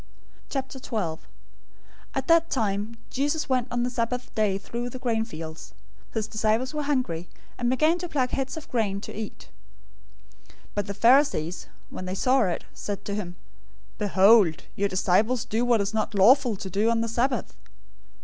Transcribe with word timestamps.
012:001 0.49 1.19
At 2.15 2.25
that 2.25 2.49
time, 2.49 2.97
Jesus 3.11 3.47
went 3.47 3.67
on 3.69 3.83
the 3.83 3.89
Sabbath 3.91 4.33
day 4.33 4.57
through 4.57 4.89
the 4.89 4.97
grain 4.97 5.23
fields. 5.23 5.75
His 6.15 6.25
disciples 6.27 6.73
were 6.73 6.81
hungry 6.81 7.29
and 7.59 7.69
began 7.69 7.99
to 7.99 8.09
pluck 8.09 8.31
heads 8.31 8.57
of 8.57 8.67
grain 8.71 8.93
and 8.95 9.03
to 9.03 9.15
eat. 9.15 9.49
012:002 10.49 10.55
But 10.73 10.87
the 10.87 10.95
Pharisees, 10.95 11.67
when 11.91 12.05
they 12.05 12.15
saw 12.15 12.41
it, 12.45 12.63
said 12.73 13.05
to 13.05 13.13
him, 13.13 13.35
"Behold, 13.99 14.63
your 14.75 14.89
disciples 14.89 15.45
do 15.45 15.63
what 15.63 15.81
is 15.81 15.93
not 15.93 16.15
lawful 16.15 16.55
to 16.55 16.69
do 16.71 16.89
on 16.89 17.01
the 17.01 17.07
Sabbath." 17.07 17.55